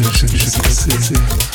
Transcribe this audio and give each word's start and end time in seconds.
Deixa, 0.00 0.26
deixa, 0.26 0.50
deixa, 0.60 0.86
deixa, 0.88 1.53